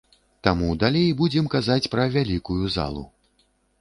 Таму 0.45 0.69
далей 0.83 1.11
будзем 1.19 1.49
казаць 1.55 1.89
пра 1.95 2.07
вялікую 2.17 2.63
залу. 2.77 3.03